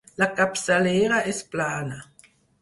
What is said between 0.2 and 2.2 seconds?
capçalera és plana.